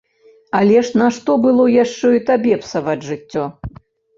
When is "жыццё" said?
3.11-3.43